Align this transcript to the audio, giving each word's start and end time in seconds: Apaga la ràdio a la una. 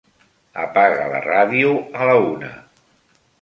Apaga 0.61 1.03
la 1.11 1.19
ràdio 1.25 1.75
a 2.01 2.09
la 2.11 2.17
una. 2.31 2.51